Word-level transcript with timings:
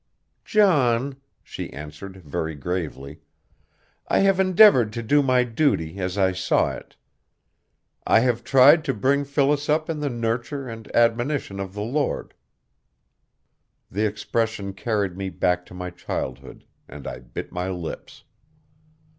"John," 0.43 1.17
she 1.43 1.71
answered 1.71 2.17
very 2.23 2.55
gravely, 2.55 3.19
"I 4.07 4.21
have 4.21 4.39
endeavored 4.39 4.91
to 4.93 5.03
do 5.03 5.21
my 5.21 5.43
duty 5.43 5.99
as 5.99 6.17
I 6.17 6.31
saw 6.31 6.71
it. 6.71 6.95
I 8.07 8.21
have 8.21 8.43
tried 8.43 8.83
to 8.85 8.95
bring 8.95 9.25
Phyllis 9.25 9.69
up 9.69 9.91
in 9.91 9.99
the 9.99 10.09
nurture 10.09 10.67
and 10.67 10.89
admonition 10.95 11.59
of 11.59 11.75
the 11.75 11.83
Lord." 11.83 12.33
The 13.91 14.07
expression 14.07 14.73
carried 14.73 15.15
me 15.15 15.29
back 15.29 15.67
to 15.67 15.75
my 15.75 15.91
childhood, 15.91 16.65
and 16.87 17.05
I 17.05 17.19
bit 17.19 17.51
my 17.51 17.69
lips. 17.69 18.23